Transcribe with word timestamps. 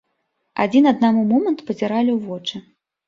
Адзін 0.63 0.87
аднаму 0.93 1.21
момант 1.35 1.63
пазіралі 1.67 2.11
ў 2.17 2.19
вочы. 2.31 2.55